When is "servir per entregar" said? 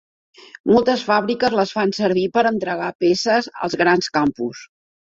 1.99-2.91